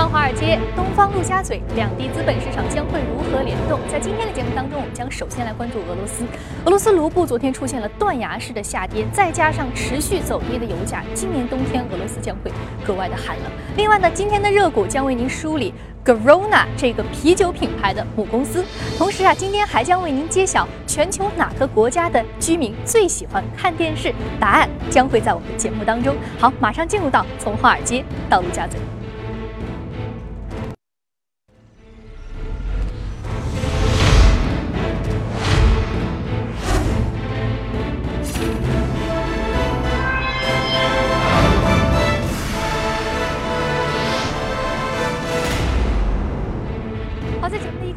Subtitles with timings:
[0.00, 3.78] 方华尔街、东方陆家嘴两地资本市场将会如何联动？
[3.86, 6.24] 在今天的节目当中，我们将首先来关注俄罗斯。
[6.64, 12.50] 俄罗斯卢布昨天出现了断崖式的下跌，再加上持续走低的油价，今年冬天俄罗斯将会
[12.82, 13.52] 格外的寒冷。
[13.76, 18.64] 另外呢，今天的热股将为您梳理 Grona 这个啤酒品牌的母公司。
[18.96, 24.14] 同时啊，今天还将为您揭晓全球哪个国家的居民最喜欢看电视？
[24.40, 26.16] 答案将会在我们的节目当中。
[26.38, 28.80] 好，马上进入到从华尔街到陆家嘴。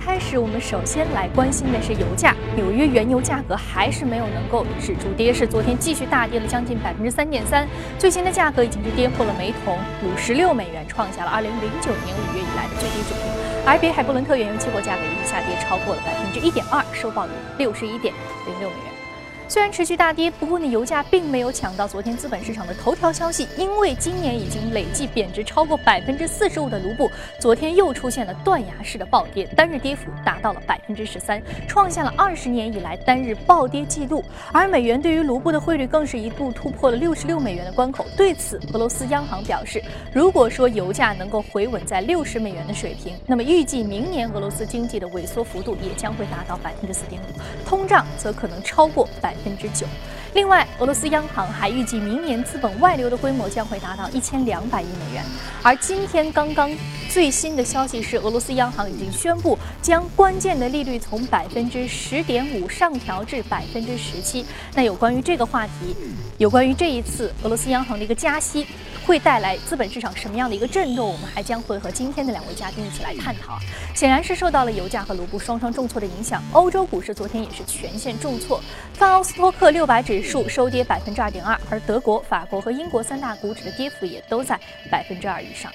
[0.05, 7.66] 开始我们首先来关心的是油价，纽约原油价格还是没有能够止住跌势，昨天继续大跌了将近百分之三点三，
[7.98, 13.31] 最新的价格已经是跌破了每桶五十六美元，创下了二零零九年五月以来的最低水平。
[13.66, 18.14] 而北海布伦特原油期货价格也是下跌超过了百分之一点二，收报于六十一点
[18.45, 19.02] 零六美元。
[19.47, 34.23] 虽然持续大跌，不过呢，油价并没有抢到昨天资本市场的头条消息，因为今年已经累计贬值超过百分之四十五的卢布，昨天又出现了断崖式的暴跌，单日跌幅达到了百分之十三，创下了二十年以来单日暴跌记录。
[34.52, 38.08] 而美元对于卢布的汇率更是一度突破了六十六美元的关口。
[38.17, 49.33] 对此，俄罗斯央行表示，如果说油价能够回稳在六十美元的水平，那么预计明年俄罗斯经济的萎缩幅度也将会达到百分之四点五，通胀则可能超过百。
[49.34, 49.88] 百分之九。
[50.34, 55.23] 另外，俄罗斯央行还预计明年资本外流的规模将会达到一千两百亿美元。
[55.62, 56.76] 而今天刚刚
[57.08, 64.44] 最新的消息是，俄罗斯央行已经宣布将关键的利率从百分之十点五上调至百分之十七。
[64.73, 65.95] 那有关于这个话题，
[66.39, 68.66] 有关于这一次俄罗斯央行的一个加息。
[69.06, 71.06] 会带来资本市场什么样的一个震动？
[71.06, 73.59] 我们还将会和今天的两位嘉宾一起来探讨。
[73.94, 85.72] 显然是受到了油价和卢布双双重挫的影响，欧洲股市昨天也是全线重挫，泛欧斯托克六百指数收跌百分之二点二，而德国、法国和英国三大股指的跌幅也都在百分之二以上。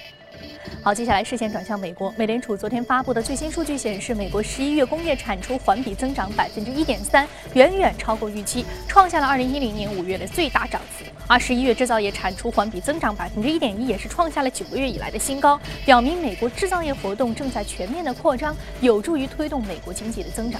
[0.81, 2.13] 好，接下来视线转向美国。
[2.17, 11.05] 美联储昨天发布的最新数据显示，美国十一月工业产出环比增长百分之一点三，远远超过预期，创下了二零一零年五月的最大涨幅。
[11.27, 20.59] 而十一月制造业产出环比增长百分之一点一，也是创下了九个月以来的新高，表明美国制造业活动正在全面的扩张，有助于推动美国经济的增长。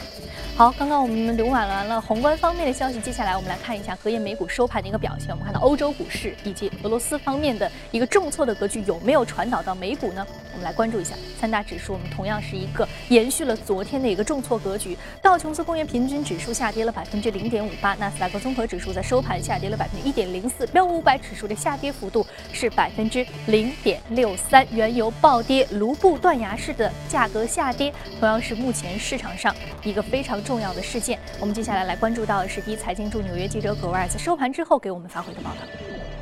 [0.60, 5.30] 好，刚刚我们浏览完了宏观方面的消息，接下来我们来看一下隔夜美股收盘的一个表现。
[5.30, 10.28] 我们看到欧洲股市以及俄罗斯方面的一个重挫的格局有没有传导到美股呢？
[10.60, 14.98] 我们来关注一下三大指数，我们同样是一个延续了昨天的一个重挫格局。
[15.22, 24.68] 道琼斯工业平均指数下跌了百分之零点五八，纳斯达克综合指数在收盘下跌了百分之一点零四，标普五百指数的下跌幅度是百分之零点六三。
[24.70, 30.44] 原油暴跌，卢布断崖式的价格下跌，同样是目前市场上一个非常。
[30.44, 36.19] 重要的事件，我们接下来来关注到的是第一财经驻纽约记者葛维尔在收盘之后给我们发回的报道。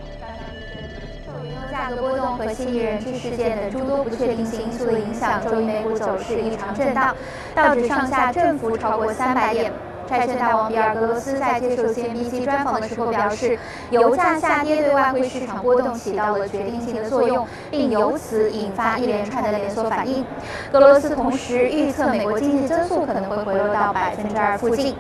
[1.78, 7.16] 价格波动和新一人质事件等诸多不确定性因素的影响，周一美股走势异常震荡，
[7.54, 9.72] 道指上下振幅超过三百点。
[10.10, 20.26] 债券大王比尔·格罗斯在接受 CNBC 专访的时候表示，油价下跌对外汇市场波动起到了决定性的作用，并由此引发一连串的连锁反应。
[20.72, 24.96] 格罗斯同时预测，美国经济增速可能会回落到百分之二附近。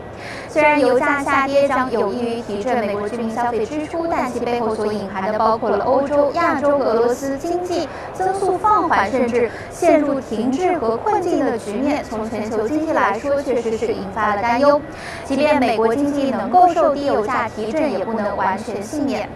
[0.50, 12.04] 虽然油价下跌将有益于提振美国居民消费支出，但其背后所隐含的包括了欧洲、亚洲、俄罗斯经济增速放缓，甚至陷入停滞和困境的局面。
[12.10, 14.82] 从全球经济来说，确实是引发了担忧。
[15.26, 19.30] 即便美国经济能够受低油价提振，也不能完全幸免。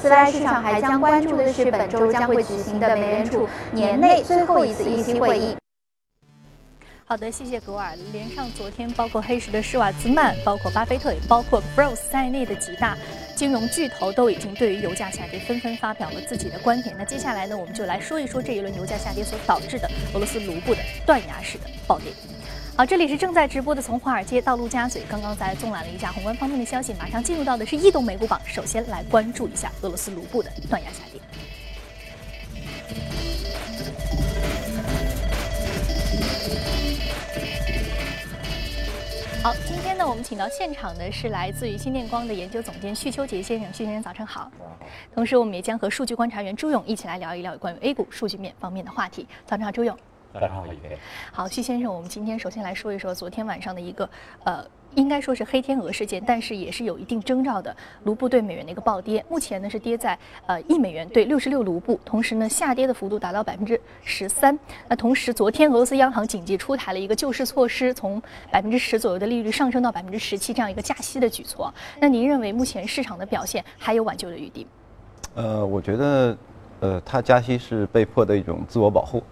[0.00, 5.56] 此外，市场还将关注的是本周将会举行的美联储年内最后一次议息会议。
[7.06, 7.94] 好的，谢谢格尔。
[8.12, 12.96] 连上昨天，包括黑石的施瓦兹曼，包括巴菲特，也包括 Bros 在内的几大
[13.36, 16.96] 金融巨头，都已经对于油价下跌纷纷发表了自己的观点。
[16.98, 22.10] 那接下来呢，我们就来说一说这一轮油价下跌所导致的俄罗斯卢布的断崖式的暴跌。
[22.74, 25.02] 好，这里是正在直播的，从华尔街到陆家嘴。
[25.06, 28.40] 刚刚在纵览了一下宏观方面的消息，马上进入到的是异动美股榜。
[28.46, 31.20] 首先来关注一下俄罗斯卢布的断崖下跌。
[39.44, 43.70] 好，今天呢，我们请到现场的是来自于新电光的研究总监徐秋杰先生。
[43.74, 44.50] 徐先生，早晨好。
[45.14, 49.28] 同时，我们也将和数据观察员朱勇一起来聊一聊有关于 A 股数据面方面的话题。
[49.44, 49.94] 早上好，朱勇。
[50.32, 50.64] 早上好，
[51.30, 54.08] 好，徐先生，我们今天首先来说一说昨天晚上的一个
[54.44, 54.64] 呃
[54.94, 57.74] 应该说是黑天鹅事件，但是也是有一定征兆的。
[58.04, 64.58] 卢布对美元的一个暴跌，目前呢是跌在呃一美元兑六十六卢布，同时呢下跌的幅度达到百分之十三。
[64.88, 71.72] 那同时，昨天俄罗斯央行紧急出台了一个救市措施，从百分之十左右的利率上升到百分之十七这样一个加息的举措。
[72.00, 74.66] 那您认为目前市场的表现还有挽救的余地？
[75.34, 76.36] 呃，我觉得，
[76.80, 79.22] 呃，它加息是被迫的一种自我保护，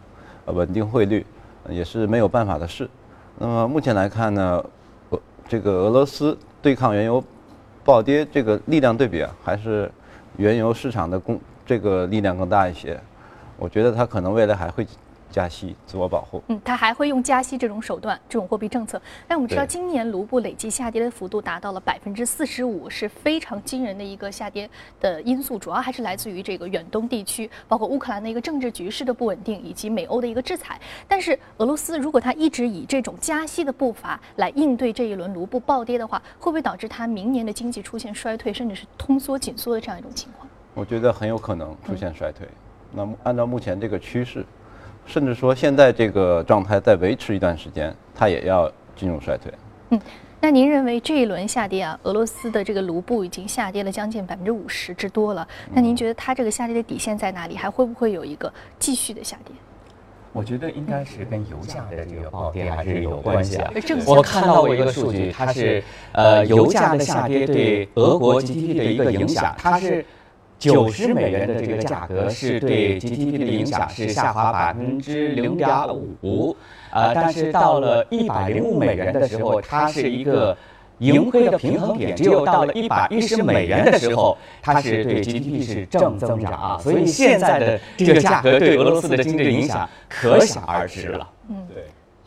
[0.47, 1.25] 呃，稳定汇率
[1.69, 2.89] 也是没有办法的事。
[3.39, 4.65] 那么目前来看呢？
[5.49, 7.23] 这个俄罗斯对抗原油
[7.85, 9.91] 暴跌这个力量对比啊，还是
[10.37, 12.99] 原油市场的供这个力量更大一些。
[13.57, 14.87] 我觉得它可能未来还会。
[15.33, 16.41] 加息，自我保护。
[16.49, 19.01] 嗯，他还会用加息这种手段，这种货币政策。
[19.27, 24.69] 但我们知道，今年卢布累计下跌的幅度达到了百分之四十五，是非常惊人的一个下跌
[25.01, 25.59] 的因素。
[25.59, 30.79] 主要还是来自于这个远东地区，包括乌克兰的一个政治局势的不稳定，以及美欧的一个制裁。
[31.09, 40.47] 但是俄罗斯如果它一直以这种加息的步伐来应对这一轮卢布暴跌的话，会不会导致它明年的经济出现衰退，甚至是通缩紧缩的这样一种情况？
[40.75, 42.47] 我觉得很有可能出现衰退。
[42.93, 44.45] 那么按照目前这个趋势。
[45.07, 49.53] 甚至说，现在这个状态再维持一段时间，它也要进入衰退。
[49.91, 50.01] 嗯，
[50.41, 55.47] 那您认为这一轮下跌啊，俄罗斯的这个卢布已经下跌了将近百分之五十之多了。
[55.73, 57.57] 那您觉得它这个下跌的底线在哪里？
[57.57, 59.55] 还会不会有一个继续的下跌？
[60.33, 63.71] 我觉得应该是跟油价的这个暴跌还是有关系啊。
[64.07, 70.05] 我看到过一个数据，它是呃油价的下跌对俄国 GDP 的一个影响，它是。
[70.63, 75.69] 九十美元的这个价格是对 GDP 的影响是下滑百分之零点
[76.23, 76.57] 五，
[76.93, 80.57] 呃，但是到了一百零五美元的时候，它是一个
[80.99, 91.29] 盈亏的平衡点，只有到了一百一十美元的时候，它是对 GDP 是正增长啊，所以现在的这个价格对俄罗斯的经济影响可想而知了。
[91.49, 91.83] 嗯，对。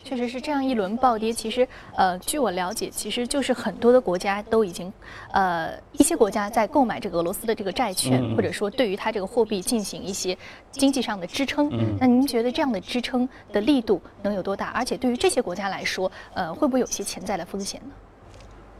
[0.06, 1.66] 确实是这样一轮暴跌，其实，
[1.96, 4.92] 呃，据我了解，其实就是很多的国家都已经，
[5.32, 10.38] 呃，一些国家在购买这个俄罗斯的这个债券，或者说对于它这个货币进行一些
[10.70, 11.68] 经济上的支撑。
[11.98, 14.68] 那您觉得这样的支撑的力度能有多大？
[14.68, 17.90] 而且对于这些国家来说，呃，会不会有些潜在的风险呢？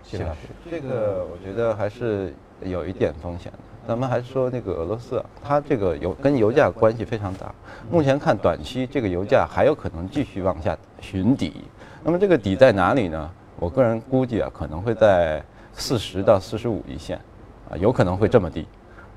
[0.05, 0.38] 谢老师，
[0.70, 3.58] 这个我觉得还是有一点风险的。
[3.86, 7.54] 咱们还是说那个俄罗斯，它这个油跟油价关系非常大。
[7.90, 11.62] 目前看短期这个油价还有可能继续往下寻底。
[12.02, 13.30] 那么这个底在哪里呢？
[13.58, 15.42] 我个人估计啊，可能会在
[15.72, 17.16] 四十到四十五一线，
[17.70, 18.66] 啊，有可能会这么低。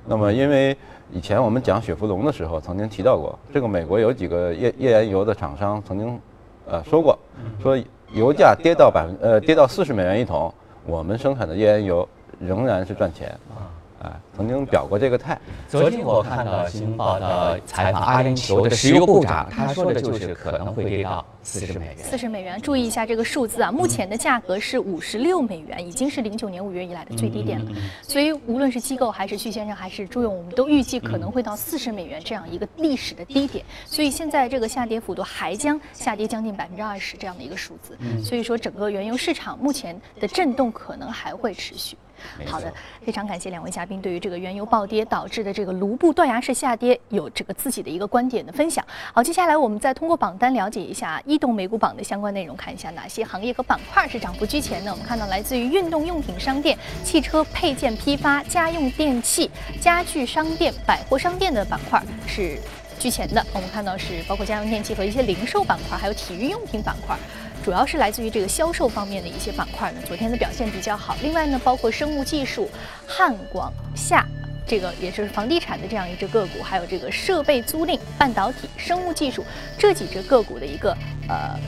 [0.06, 0.75] 那么因为
[1.12, 6.19] 以前我们讲雪佛龙的时候曾经提到过，这个美国有几个页页岩油的厂商曾经
[6.68, 7.18] 呃说过，
[7.62, 7.77] 说
[8.13, 10.53] 油价跌到百分呃跌到四十美元一桶，
[10.86, 12.07] 我们生产的页岩油
[12.39, 13.30] 仍然是赚钱。
[13.50, 13.68] 啊，
[14.01, 15.38] 哎曾经表过这个态。
[15.68, 21.97] 昨天我看到新闻报的采访阿联酋的石油部长，他说的就是可能会跌到四十美元。
[21.97, 23.69] 四十美元，注意一下这个数字啊！
[23.69, 27.71] 目前的价格是五十六美元，已经是零九年五月以来的最低点了。
[28.01, 33.65] 所以无论是机构还是徐先生还是朱勇，我们都预计可能会到四十美元这样一个历史的低点。
[33.86, 37.97] 所以现在这个下跌幅度还将下跌将近百分之二十这样的一个数字。
[38.24, 41.97] 所以说整个原油市场目前的震动可能还会持续。
[42.45, 42.71] 好的，
[43.06, 48.86] 非常感谢两位嘉宾对于这个原油暴跌导致的这个卢布断崖式下跌有这个自己的一个观点的分享。
[49.13, 54.92] 好，接下来我们再通过榜单了解一下异动美股榜的相关内容，看一下哪些行业和板块是涨幅居前的。
[54.92, 59.50] 我们看到来自于运动用品商店、汽车配件批发、家用电器、
[59.80, 62.58] 家具商店、百货商店的板块是
[62.98, 63.46] 居前的。
[63.53, 67.17] 我们看到是包括家用电器和一些零售板块，还有体育用品板块。
[67.63, 71.16] 主要是来自于这个销售方面的一些板块呢，昨天的表现比较好。
[71.22, 72.70] 另外呢，包括生物技术、
[73.06, 74.25] 汉广夏，
[74.66, 79.46] 这个也是房地产的这样一只个股，还有这个设备租赁、半导体、生物技术
[79.78, 80.98] 这几只个股的一个
[81.28, 81.60] 呃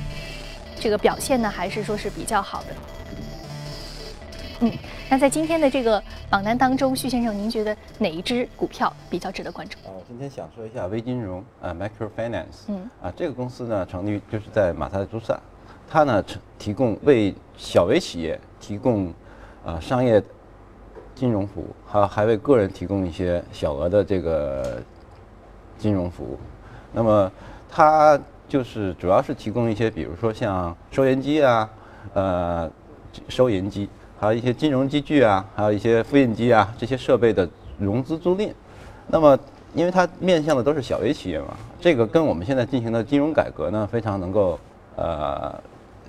[0.79, 2.67] 这个表现呢，还是说是比较好的。
[4.62, 4.71] 嗯，
[5.10, 9.77] 那在今天的这个榜单当中，徐先生，您觉得哪一只股票比较值得关注？
[9.79, 12.65] 啊，我今天想说一下微金融啊，Microfinance。
[12.67, 15.38] 嗯，啊，这个公司呢，成立就是在马萨诸塞。
[15.91, 16.24] 它呢，
[16.57, 19.13] 提供为小微企业提供
[19.65, 20.24] 啊商业
[21.13, 24.81] 金融服务，还还为个人提供一些小额的这个
[25.77, 26.39] 金融服务。
[26.93, 27.29] 那么
[27.69, 28.17] 它
[28.48, 31.69] 就是主要是提供一些，比如说像收银机啊，
[32.13, 32.71] 呃，
[33.27, 37.45] 收银机，还有一些金融机具啊，还有一些复印机啊这些设备的
[37.77, 38.53] 融资租赁。
[39.07, 39.38] 那么
[39.74, 41.48] 因为它面向的都是小微企业嘛，
[41.81, 44.57] 这个跟我们现在进行的金融改革呢，非常能够
[44.95, 45.53] 呃。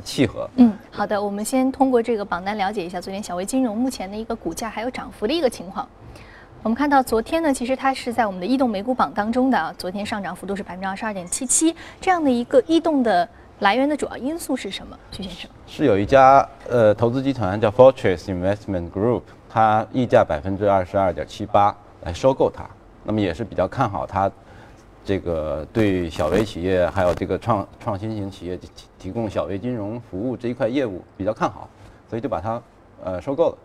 [0.05, 0.49] 契合。
[0.57, 5.89] 嗯，好的，我们先通过这个榜单了解一下昨天小微金融目前的一个股价还有涨幅的一个情况。
[6.63, 13.29] 我们看到昨天呢，其实它是在我们的异动美股榜当中的，昨天上涨幅度是百分之二十二点七七，这样的一个异动的
[13.59, 14.97] 来源的主要因素是什么？
[15.11, 22.65] 徐先生是有一家呃投资集团叫 Fortress Investment Group，它溢价百分之二十二点七八来收购它，
[23.03, 24.31] 那么也是比较看好它
[25.05, 28.69] 这个对小微企业还有这个创创新型企业提
[28.99, 31.69] 提供小微金融服务这一块业务比较看好，
[32.09, 32.63] 所以就把它
[33.05, 33.59] 呃收购了。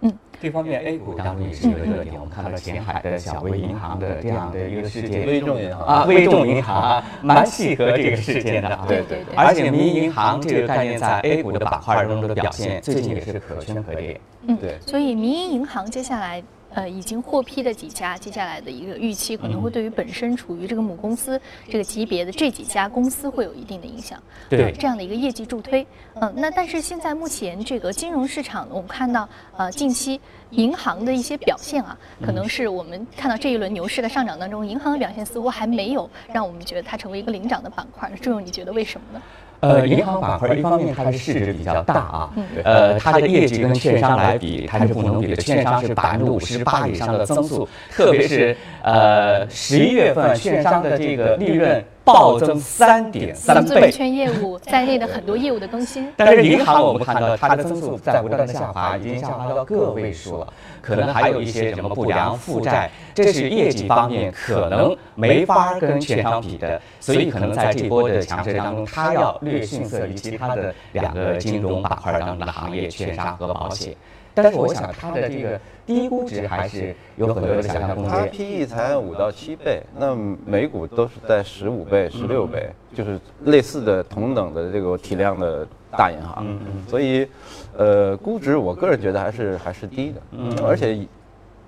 [0.00, 9.34] 嗯，这方面 A 股当中也是有热点，我们看到前海的小微银行的这样的一个事件，微众银行啊，微众银行蛮契合这个事件的，对对对。
[9.34, 14.20] 而且民营银行这个概念在 A 股的板块中的表现，最近也是可圈可点。
[14.42, 14.78] 嗯，对。
[14.86, 16.42] 所以民营银行接下来。
[16.74, 25.86] 呃，已经获批的几家，接下来的一个预期可能会对于本身处于这个母公司这个级别的这几家公司会有一定的影响，对这样的一个业绩助推。
[26.14, 30.20] 嗯，那但是现在目前这个金融市场，我们看到呃近期
[30.50, 38.10] 银行的一些表现啊，可能是我们看到这一轮牛市的上涨当中，银行的表现似乎还没有让我们觉得它成为一个领涨的板块。
[38.20, 39.22] 朱勇，你觉得为什么呢？
[39.60, 42.30] 呃，银行板块一方面它的市值比较大啊，
[42.64, 45.36] 呃，它的业绩跟券商来比，它是不能比的。
[45.36, 51.84] 券商是百分之五十八以上的增速，特别是呃十一月份券商的这个利润。
[52.08, 56.10] 暴增三点三倍，资本券业务在内的很多业务的更新。
[56.16, 60.50] 但是银行我们看到它的增速在不断的下滑，已经下滑到个位数了。
[60.80, 66.80] 可能还有一些什么不良负债，这是业绩方面可能没法跟券商比的。
[66.98, 73.94] 所以可能在这波的强势当中，它要略逊色于其他的两个金融板块当中的行业，券商和保险。
[74.42, 78.12] 但是我想它的这个低估值还是有很多的想象空间。
[78.12, 80.14] 它 PE 才五到七倍，那
[80.44, 86.46] 美股都是在十五倍、十六倍，就是类似的同等的这个体量的大银行。
[86.88, 87.28] 所以，
[87.76, 90.20] 呃，估值我个人觉得还是还是低的，
[90.64, 91.06] 而且。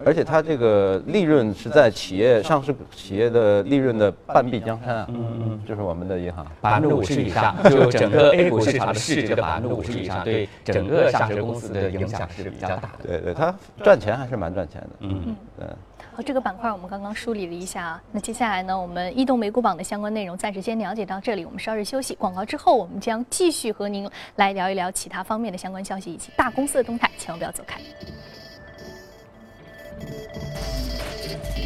[0.05, 13.07] 而且它这个利润是在企业上市企业的利润的半壁江山啊，嗯嗯，就是我们的银行百分之五十以上，就整个 A 股市场的市值的百分之五十以上，对整个上市公司的影响是比较大的。
[13.07, 14.89] 对对，它赚钱还是蛮赚钱的。
[15.01, 15.67] 嗯对。
[16.13, 27.81] 好，这个板块我们刚刚梳理了一下啊，那接下来呢，我们移动美股榜的相关内容暂时先了解到这里，我们稍事休息，广告之后我们将继续和您来聊一聊其他方面的相关消息以及大公司的动态，千万不要走开。
[30.01, 31.60] Thank you.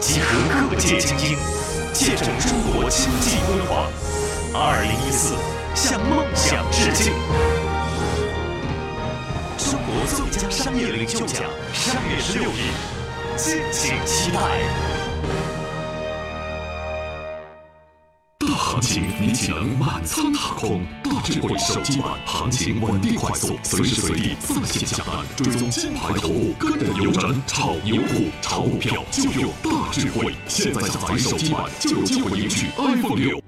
[0.00, 1.36] 集合各界精英
[1.92, 3.86] 见证中国经济辉煌
[4.54, 5.34] 二零一四
[5.74, 7.12] 向梦想致敬。
[9.58, 12.72] 中国最佳商业领袖奖十二月十六日
[13.36, 14.99] 敬请期待。
[18.98, 20.84] 你岂能满仓踏空？
[21.04, 30.34] 大智慧手机版行情稳定快速，随时随地在线下单，追踪金牌头部，跟着牛人炒牛股、炒股票就有大智慧。
[30.48, 33.40] 现在下载手机版就有机会赢取 iPhone 六。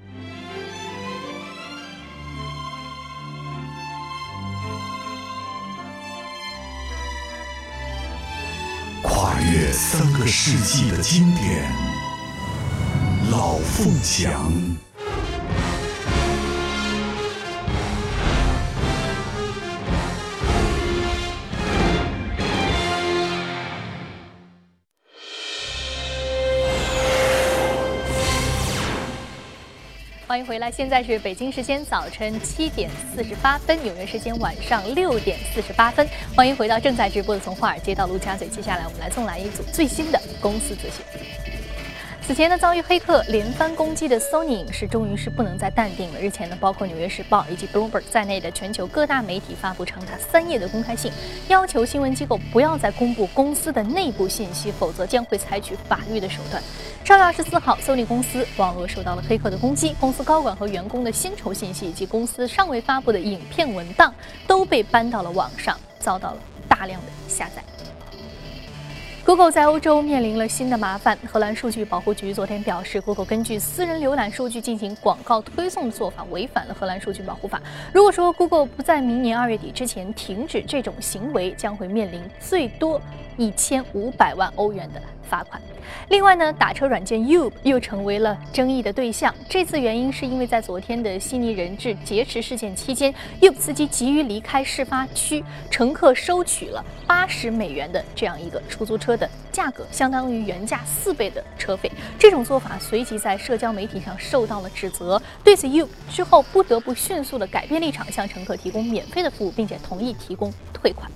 [9.01, 11.69] 跨越三个世纪的经典，
[13.29, 14.72] 老凤祥。
[30.33, 36.09] 欢迎回来，现在是北京时间早晨七点四十八分，纽约时间晚上六点四十八分。
[36.35, 41.05] 欢迎回到正在直播的从华尔街到陆家嘴，接下来我们来送来一组最新的公司资讯。
[42.25, 46.19] 此前呢，遭遇黑客连番攻击的 Sony 影视终于是不能再淡定了。
[46.21, 51.11] 日前呢，包括《纽约时报》以及 Bloomberg 在内的全球各大媒体发布长达三页的公开信，
[51.49, 56.63] 要求新闻机构不要再公布公司的内部信息，否则将会采取法律的手段。
[57.03, 64.13] 上月二十四号，Sony 公司网络受到了黑客的攻击，公司高管和员工的薪酬信息以及公司尚未发布的影片文档
[64.47, 66.37] 都被搬到了网上，遭到了
[66.69, 67.61] 大量的下载。
[69.25, 71.17] Google 在欧洲面临了新的麻烦。
[71.31, 77.61] 荷兰数据保护局昨天表示，Google 根据私人浏览数据进行广告推送的做法违反了荷兰数据保护法。
[77.93, 83.01] 如果说 Google 不在明年二月底之前停止这种行为，将会面临最多
[83.37, 85.01] 一千五百万欧元的。
[85.33, 85.59] 罚款。
[86.09, 89.33] 另外呢，打车软件 u 又成为了争议的对象。
[89.49, 101.91] 这次原因是因为在昨天的悉尼人质劫持事件期间 u 司机急于离开事发区，乘客收取了八十美元的这样一个出租车的价格，相当于原价四倍的车费。
[102.19, 105.19] 这种做法随即在社交媒体上受到了指责。
[105.43, 111.09] 对此 u 之后不得不迅速的改变立场，向乘客提供免费的服务，并且同意提供退款。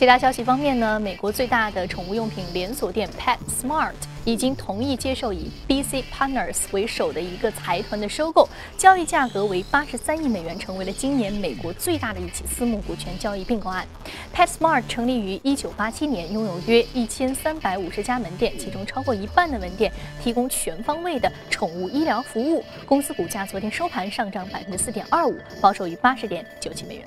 [0.00, 3.92] 其他消息方面呢，美国最大的宠物用品连锁店 PetSmart
[4.24, 13.86] 已经同意接受以 BC Partners 为首的一个财团的收购，交易价格为八十三亿美元，成为了今年美国最大的一起私募股权交易并购案。
[14.34, 22.62] PetSmart 成立于一九八七年，拥有约一千三百五十家门店，其中超过一半的门店提供全方位的宠物医疗服务。
[22.86, 27.04] 公司股价昨天收盘上涨百分之四点二五，报收于八十点九七美元。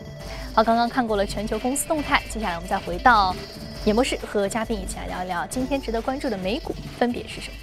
[0.53, 3.35] 好，刚刚看过了全球公司动态，接下来我们再回到
[3.85, 7.57] 演播室，和嘉宾一起来聊一聊今天值得关注的美股分别是什么。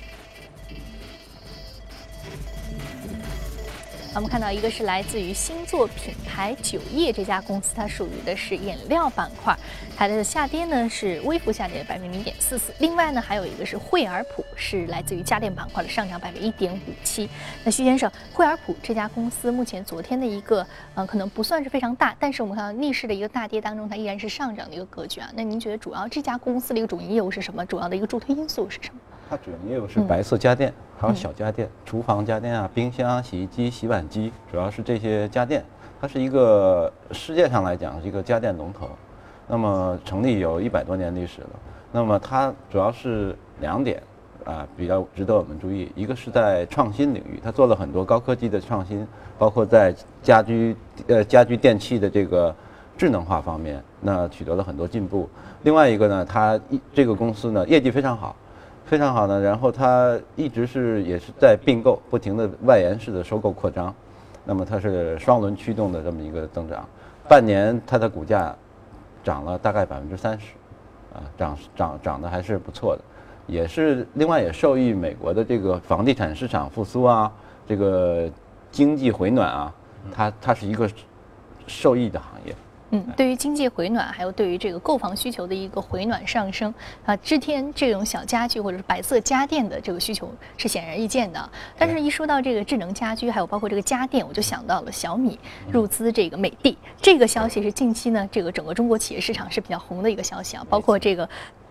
[4.14, 9.56] 我们看到一个是来自于星座品牌酒业这家公司，它属于的是饮料板块，
[10.00, 12.73] 它的下跌呢是微幅下跌百分之零点四四。
[12.78, 17.28] 另外呢还有一个是惠而浦，是来自于家电板块的上涨百分之一点五七。
[17.62, 25.30] 那徐先生，惠而浦这家公司目前昨天的一个呃可能不算是非常大，但是我们看到逆势的一个大跌当中，它依然是上涨的一个格局啊。
[25.35, 27.62] 那您觉得主要这家公司的一个主营业务是什么？
[27.66, 28.99] 主要的一个助推因素是什么？
[29.28, 35.62] 它主营业务是白色家电，还有小家电、厨房家电啊，冰箱、洗衣机、洗碗机，主要是这些家电。
[36.00, 38.88] 它是一个世界上来讲是一个家电龙头，
[39.50, 41.48] 那么成立有一百多年历史了。
[41.90, 44.01] 那么它主要是两点
[44.44, 45.90] 啊，比较值得我们注意。
[45.96, 49.05] 一个是在创新领域，它做了很多高科技的创新，
[49.37, 50.77] 包括在家居
[51.09, 52.55] 呃家居电器的这个
[52.96, 55.29] 智能化方面，那取得了很多进步。
[55.64, 58.37] 另外一个呢，它一这个公司呢业绩非常好。
[58.87, 63.94] 非常好呢，然后它一直是也是在并购，不停的外延式的收购扩张，
[64.44, 66.85] 那么它是双轮驱动的这么一个增长，
[67.29, 68.53] 半年它的股价
[69.22, 70.52] 涨了大概百分之三十，
[71.14, 73.02] 啊，涨涨涨得还是不错的，
[73.46, 77.33] 也是另外也受益美国的这个房地产市场复苏啊，
[77.66, 78.30] 这个
[78.70, 79.74] 经济回暖啊，
[80.12, 80.88] 它它是一个
[81.66, 82.54] 受益的行业。
[82.92, 86.74] 嗯，对于经济回暖，还有对于这个购房需求的一个回暖上升
[87.07, 91.50] 啊，之天这种小家具或者是白色家电的这个需求是显而易见的。
[91.79, 95.38] 但是，一说到这个智能家居，还有包括这个家电，我就想到了小米
[95.70, 96.76] 入资这个美的。
[97.00, 100.66] 这个消息是近期呢，这个整个中国企业市场是比较红的一个消息啊。
[100.68, 101.29] 包括这个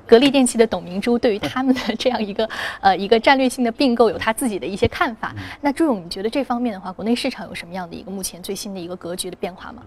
[0.08, 5.36] 格力电器的董明珠对于他们的这样一个呃一个战略性的并购有他自己的一些看法。
[5.60, 9.84] 那朱勇，你觉得这方面的话，国内市场有什么样的一个目前最新的一个格局的变化吗？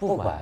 [0.00, 0.34] 不管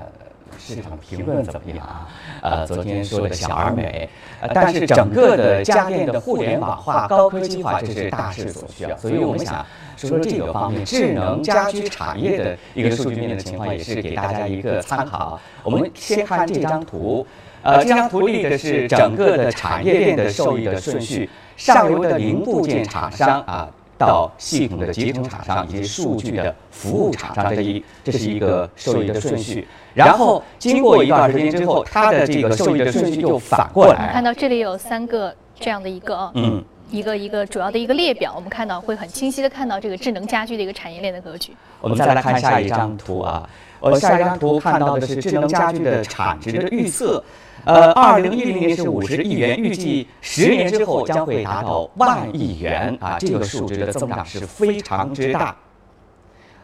[0.56, 2.08] 市场评论怎么样啊，
[2.42, 4.08] 呃，昨天说的小而美，
[4.54, 8.96] 但是整个的家电的互联网化、高科技化，这是大势所需啊。
[8.96, 9.66] 所以我们想
[9.96, 15.40] 说说这个方面，智能家居产业的一个数据面的情况，也是给大家一个参考。
[15.64, 17.26] 我们先看这张图，
[17.62, 23.68] 呃，这张图列的是整个的产业链的受益的顺序，上游的零部件厂商啊。
[23.98, 29.66] 到系统的集成厂商以及数据的服务厂商，这一这是一个受益的顺序。
[29.92, 34.10] 然后经过一段时间之后，它的这个受益的顺序又反过来。
[34.12, 41.52] 看到这里有三个这样的一个嗯一个一个主要的一个列表，我们看到会很清晰的看到这个智能家居的一个产业链的格局。
[41.80, 43.48] 我们再来看下一张图啊，
[43.80, 47.22] 我下一张图看到的是智能家居的产值的预测。
[47.64, 53.18] 呃，二零一零年是五十亿元，预计十年之后将会达到万亿元啊！
[53.18, 55.54] 这个数值的增长是非常之大。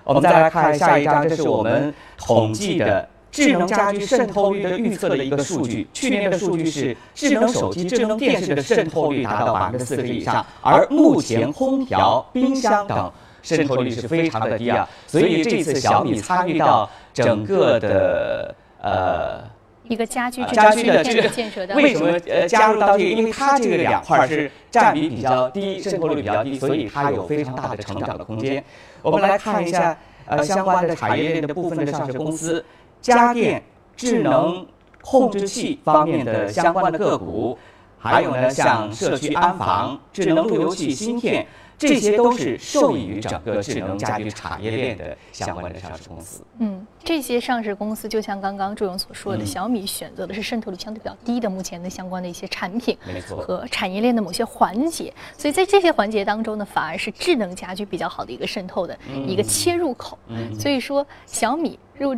[0.04, 5.86] 我们再来看下一张，这是我们统计的智能家居渗透率的预测的一个数据。
[5.92, 13.12] 去年的数据是智能手机、智能电视的渗透率达到百分之四十以上，而目前空调、冰箱等
[13.44, 14.88] 渗透率是非常的低啊。
[15.06, 19.54] 所以这次小米参与到整个的呃。
[19.86, 23.10] 一个家居家居的这个建设的为什么呃加入到这个？
[23.10, 28.64] 因为它这个两块是占比比较低，渗透率比较低，所以它有非常大的成长的空间。
[29.02, 32.64] 我们来看一下呃相关的产业链的部分的上市公司，
[33.02, 33.62] 家电、
[33.94, 34.66] 智能
[35.02, 37.58] 控制器方面的相关的个股，
[37.98, 41.46] 还有呢像社区安防、智能路由器芯片。
[41.78, 46.42] 这些都是受益于整个智能家居产业链的相关的上市公司。
[46.58, 55.12] 嗯，这些上市公司就像刚刚朱勇所说的，小米选择的是渗透率相对比较低的目前的相关的一些产品，没错，和产业链的某些环节。
[55.36, 60.18] 所以在这些环节当中呢，反而是智能家居比较好的一个渗透的一个切入口。
[60.58, 62.16] 所以说，小米入。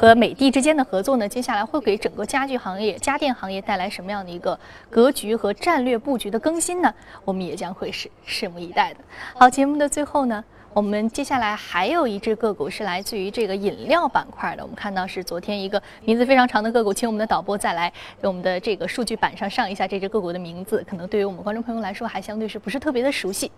[0.00, 4.56] 和美的之间的合作呢，接下来会给整个家具行业、家电行业带来什么样的一个
[4.88, 6.94] 格局和战略布局的更新呢？
[7.24, 9.00] 我们也将会是拭目以待的。
[9.34, 14.62] 好，节目的最后呢，我们接下来还有一只个股是来自于这个饮料板块的。
[14.62, 23.50] 我们看到是昨天一个名字非常长的个股，请我们的导播再来给我们的这个数据板上上一下这只个股的名字，可能对于我们观众朋友来说还相对是不是特别的熟悉？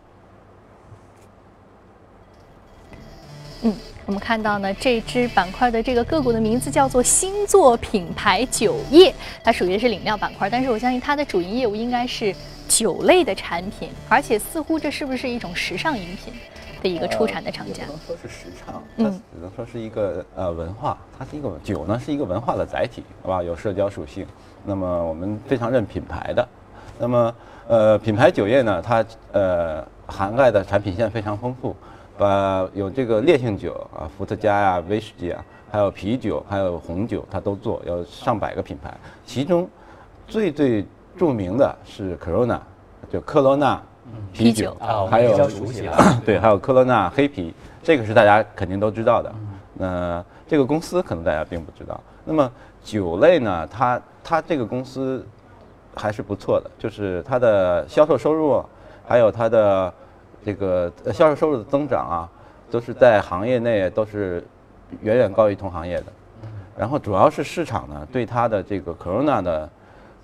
[3.62, 3.74] 嗯。
[4.06, 12.34] 我们看到呢，这支板块的这个个股的名字叫做星座品牌酒业，它属于的是饮料板块，但是我相信它的主营业务应该是
[12.66, 16.34] 酒类的产品，而且似乎这是不是一种时尚饮品
[16.82, 17.84] 的一个出产的厂家？
[17.84, 23.40] 不能说是时尚，它只能说是一个呃文化，它是一个酒呢，是一个文化的载体，好吧？
[23.40, 24.26] 有社交属性。
[24.64, 26.48] 那么我们非常认品牌的，
[26.98, 27.32] 那么
[27.68, 31.76] 呃品牌酒业呢，它呃涵盖的产品线非常丰富。
[32.20, 38.94] 把有这个烈性酒啊，伏特加呀、威士忌啊，还有啤酒、还有红酒，它都做，有上百个品牌。
[39.24, 39.66] 其中
[40.28, 40.84] 最最
[41.16, 42.58] 著名的是 Corona，
[43.10, 43.80] 就科罗娜
[44.34, 44.76] 啤酒，
[45.10, 45.34] 还有
[46.22, 49.34] 对，还有科罗娜黑啤，这个是大家肯定都知道的。
[49.72, 51.98] 那这个公司可能大家并不知道。
[52.26, 52.52] 那么
[52.84, 55.26] 酒类呢，它它这个公司
[55.96, 58.62] 还是不错的，就是它的销售收入，
[59.08, 59.94] 还有它的。
[60.44, 62.28] 这个销售收入的增长啊，
[62.70, 64.44] 都是在行业内都是
[65.00, 66.06] 远远高于同行业的。
[66.76, 69.68] 然后主要是市场呢对它的这个 Corona 的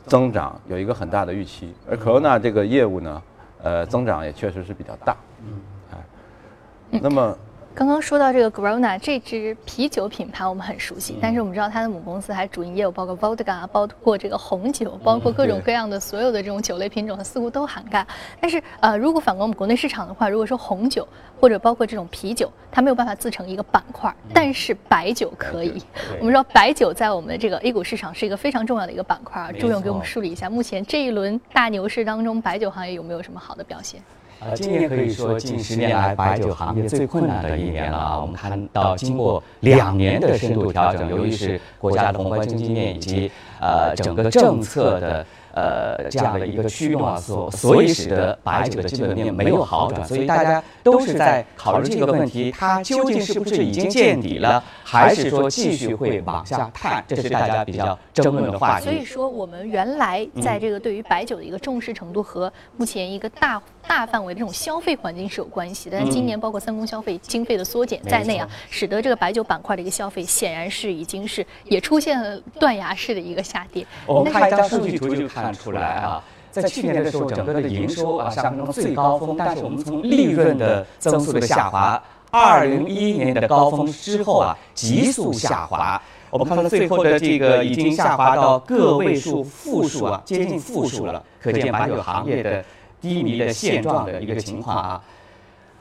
[0.07, 3.23] 增长有一个很大的预期，而 Corona 这个业务呢，
[3.63, 5.17] 呃，增长也确实是比较大。
[5.45, 5.61] 嗯，
[5.93, 7.37] 哎，那么。
[7.77, 18.07] 刚刚说到这个 Corona 这支啤酒品牌，我们很熟悉，但是我们知道它的母公司还主营业务包括 Vodka，包括这个红酒，包括各种各样的所有的这种酒类品种，它似乎都涵盖。
[18.41, 21.07] 但是呃，如果反观我们国内市场的话，如果说红酒
[21.39, 25.83] 或者包括这种啤酒，它没有办法自成一个板块，但是白酒可以。
[26.19, 29.53] 我们知道白酒在我们的这个 A 股市场是一个非常重要的一个板块啊。
[29.53, 34.01] 朱勇给我们梳理一下，目前这一轮大牛市当中，白酒行业有没有什么好的表现？
[34.41, 38.21] 呃，今年可以说近十年来白酒行业最困难的一年了啊！
[38.21, 45.27] 我们看到经过两年的深度调整，由于是国家的宏观经济面以及呃整个政策的。
[45.57, 57.03] 呃，这样的一个驱动啊，所所以使得白酒的基本面没有好转，所以大家都是在考虑这个问题：它究竟是不是已经见底了，还是说继续会往下探？
[57.09, 58.85] 这是大家比较争论的话题。
[58.85, 65.99] 所以说，我们原来在这个对于白酒的一个重视程度和目前一个大大范围的这种消费环境是有关系的。
[65.99, 73.87] 但今年包括三公消费经费的缩减在内啊，使得这个白酒板块的一个消费显然是已经是也出现了断崖式的一个下跌。
[74.07, 75.47] 我们看一张数据图就看。
[75.47, 86.03] 看出来啊，在去年的时候，整个的营收啊上升到最高峰，但是我们从利润的增速的下滑，二零一一年的高峰之后啊，急速下滑。
[86.31, 92.65] 我们看到最后的这个已经下滑到个位数负数啊，接近负数了，可见白酒行业的
[93.01, 95.03] 低迷的现状的一个情况啊。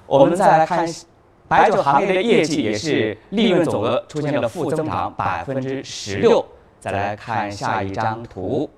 [0.06, 0.88] 我们再来看
[1.48, 6.46] 白酒行业的业绩，也是利润总额出现了负增长百分之十六。
[6.80, 8.70] 再来看下一张图。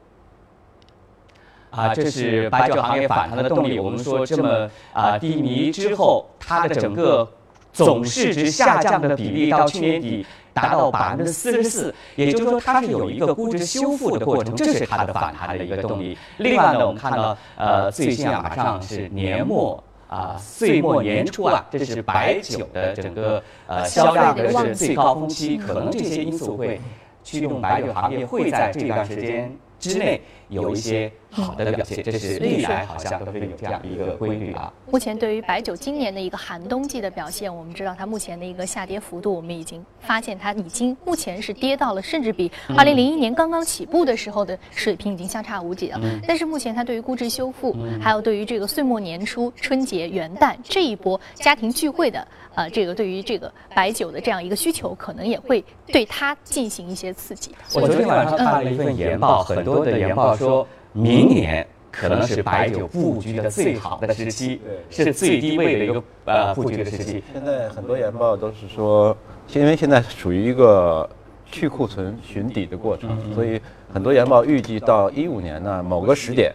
[1.69, 3.78] 啊，这是白酒行业反弹的动力。
[3.78, 7.30] 我们说这么啊低迷之后，它的整个
[7.73, 10.26] 总市值下降的比例到去年底
[10.58, 16.17] 达到百分之四十四，也就是说它是有一个估值修复的过程，这是它的反弹的一个动力。
[16.38, 26.82] 另外呢，我们看到呃最近啊马上是年末啊岁末年初啊，这是白酒的整个呃销量的是最高峰期，可能这些因素会
[27.24, 30.22] 驱动白酒行业会在这段时间之内。
[30.50, 34.72] 有一些好的表现，这是历来好像都是有这样的一个规律啊。
[34.90, 46.00] 目前对于白酒今年的一个寒冬季的表现，我们知道它目前的一个下跌幅度，我们已经发现它已经目前是跌到了，甚至比二零零一年刚刚起步的时候的水平已经相差无几了。
[46.28, 57.52] 但是目前它对于估值修复，还有对于这个岁末年初、春节、元旦这一波家庭聚会的，呃，这个对于这个白酒的这样一个需求，可能也会对它进行一些刺激。
[57.76, 61.66] 我昨天晚上看了一份研报，很多的研报说明年。
[61.90, 67.24] 可能是白酒布局的最好的时期，是最低位的一个呃布局的时期。
[67.34, 69.18] 现在很多研报都是说，
[69.56, 71.10] 因为现在属于一个
[71.48, 73.60] 去库存寻底的过程，所以
[73.92, 76.54] 很多研报预计到一五年呢某个时点，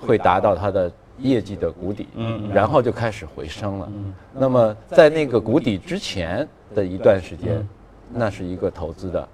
[0.00, 2.08] 会达到它的业绩的谷底，
[2.52, 3.92] 然后就开始回升了。
[4.32, 7.64] 那么在那个谷底之前的一段时间，
[8.12, 9.28] 那是一个投资的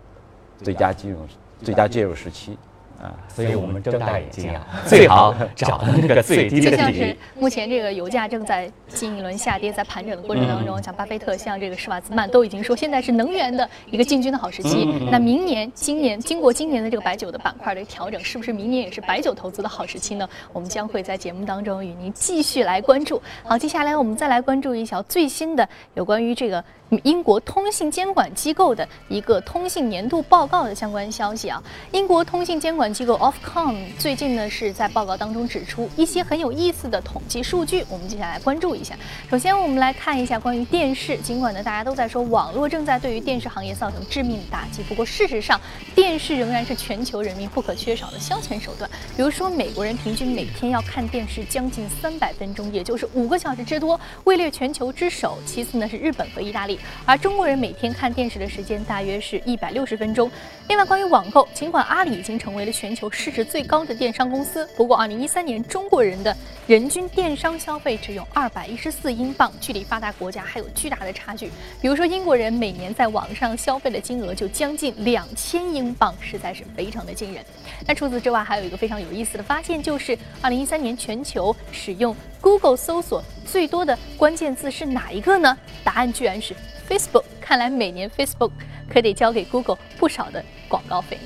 [0.58, 1.26] 最佳金融、
[1.62, 2.58] 最佳介入时期。
[3.00, 14.84] 啊，所以我们睁大眼睛啊，最好 找那个最低的就像是目前这个油价正在新一轮下跌，在盘整的过程当中，像巴菲特、像这个施瓦兹曼都已经说，现在是能源的一个进军的好时期。
[15.12, 20.28] 那明年、今年经过今年的这个白酒的板块的调整，是不是明年也是白酒投资的好时期呢？
[20.52, 23.22] 我们将会在节目当中与您继续来关注。
[23.44, 26.64] 好，接下来我们再来关注一条最新的有关于这个。
[27.04, 38.94] 英国通信监管机构的一个通信年度报告的相关消息啊，英国通信监机构 Ofcom 最近呢是在报告当中指出一些很有意思的统计数据，我们接下来关注一下。
[39.30, 45.60] 首先，我们来看一下关于电视，尽管呢大家都在说网络正在对于电视行业造成致命的打击，不过事实上，
[45.94, 48.90] 电视仍然是全球人民不可缺少的消遣手段。
[49.16, 55.38] 比如说，美国人平均每天要看电视将近三百分钟，也就是五个小时之多，位列全球之首。
[55.44, 56.78] 其次呢是日本和意大利。
[57.04, 60.30] 而中国人每天看电视的时间大约是一百六十分钟。
[60.68, 66.36] 另外，关于网购，尽管阿里已经成为了全球市值最高的电商公司，不过二零一三年中国人的
[66.68, 71.50] 人均电商消费只有二百一十四英镑，距离发达国家还有巨大的差距。
[71.80, 77.44] 比如说，英国人每年在网上消费的金额就将近两千英镑，实在是非常的惊人。
[77.84, 85.58] 那除此之外，还有一个非常有意思的发现，就是二零一三年全球使用 Google 搜索最多的关键字是哪一个呢？
[85.82, 86.54] 答案居然是。
[86.88, 88.52] Facebook，看来每年 Facebook
[88.88, 91.18] 可得交给 Google 不少的广告费。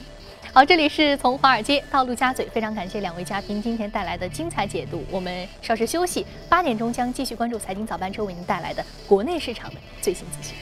[0.55, 5.03] 好这里是从华尔街到陆家嘴非常感谢两位嘉宾今天带来的精彩解读。
[5.11, 10.55] 我们稍事休息八点钟将继续关注财经早班车为您带来的国内市场的最新资讯。